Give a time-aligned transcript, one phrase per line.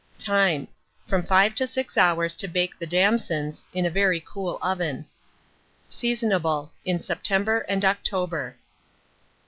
[0.17, 0.67] Time.
[1.05, 5.05] From 5 to 6 hours to bake the damsons, in a very cool oven.
[5.91, 8.57] Seasonable in September and October.